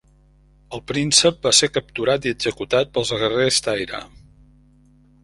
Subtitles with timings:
[0.77, 4.01] El príncep va ser capturat i executat pels guerrers Taira.